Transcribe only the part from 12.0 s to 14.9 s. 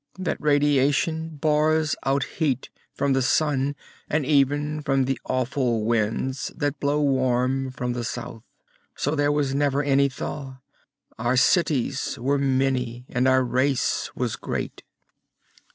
were many, and our race was great.